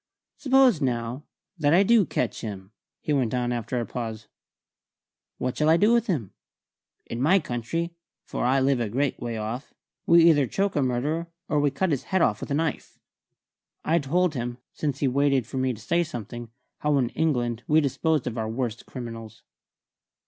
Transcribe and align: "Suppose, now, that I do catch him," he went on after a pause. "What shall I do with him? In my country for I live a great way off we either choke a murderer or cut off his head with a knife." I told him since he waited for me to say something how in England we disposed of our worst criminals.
"Suppose, 0.37 0.81
now, 0.81 1.25
that 1.59 1.75
I 1.75 1.83
do 1.83 2.07
catch 2.07 2.41
him," 2.41 2.71
he 3.01 3.13
went 3.13 3.35
on 3.35 3.51
after 3.51 3.79
a 3.79 3.85
pause. 3.85 4.25
"What 5.37 5.55
shall 5.55 5.69
I 5.69 5.77
do 5.77 5.93
with 5.93 6.07
him? 6.07 6.33
In 7.05 7.21
my 7.21 7.37
country 7.37 7.93
for 8.25 8.43
I 8.43 8.59
live 8.61 8.79
a 8.79 8.89
great 8.89 9.19
way 9.19 9.37
off 9.37 9.75
we 10.07 10.27
either 10.27 10.47
choke 10.47 10.75
a 10.75 10.81
murderer 10.81 11.27
or 11.47 11.69
cut 11.69 11.89
off 11.89 11.91
his 11.91 12.03
head 12.05 12.21
with 12.39 12.49
a 12.49 12.55
knife." 12.55 12.97
I 13.85 13.99
told 13.99 14.33
him 14.33 14.57
since 14.73 15.01
he 15.01 15.07
waited 15.07 15.45
for 15.45 15.57
me 15.59 15.71
to 15.71 15.79
say 15.79 16.03
something 16.03 16.49
how 16.79 16.97
in 16.97 17.09
England 17.09 17.61
we 17.67 17.79
disposed 17.79 18.25
of 18.25 18.39
our 18.39 18.49
worst 18.49 18.87
criminals. 18.87 19.43